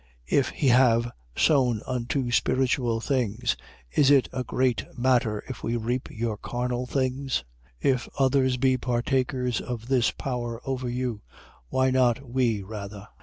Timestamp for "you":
2.21-2.31, 10.89-11.21